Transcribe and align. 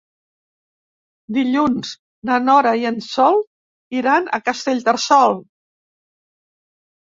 Dilluns 1.37 1.91
na 2.31 2.39
Nora 2.47 2.73
i 2.85 2.89
en 2.91 2.97
Sol 3.09 3.39
iran 4.01 4.27
a 4.27 4.41
Castellterçol. 4.49 5.41